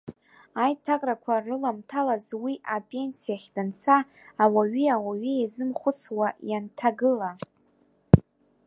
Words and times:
Аиҭакрақәа 0.63 1.35
рыламҭалаз 1.45 2.25
уи 2.43 2.53
апенсиахь 2.75 3.47
данца, 3.55 3.97
ауаҩи-ауаҩи 4.43 5.35
еизымхәыцуа 5.41 6.27
ианҭагыла… 6.49 7.31